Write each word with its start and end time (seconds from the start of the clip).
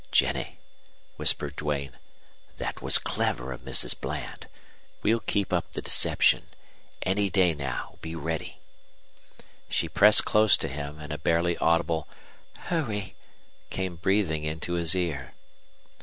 "Jennie," 0.11 0.57
whispered 1.17 1.55
Duane, 1.57 1.91
"that 2.57 2.81
was 2.81 2.97
clever 2.97 3.51
of 3.53 3.61
Mrs. 3.61 3.93
Bland. 3.93 4.47
We'll 5.03 5.19
keep 5.19 5.53
up 5.53 5.73
the 5.73 5.81
deception. 5.83 6.47
Any 7.03 7.29
day 7.29 7.53
now 7.53 7.99
be 8.01 8.15
ready!" 8.15 8.57
She 9.69 9.87
pressed 9.87 10.25
close 10.25 10.57
to 10.57 10.67
him, 10.67 10.97
and 10.97 11.13
a 11.13 11.19
barely 11.19 11.55
audible 11.59 12.07
"Hurry!" 12.71 13.15
came 13.69 13.95
breathing 13.95 14.43
into 14.43 14.73
his 14.73 14.95
ear. 14.95 15.35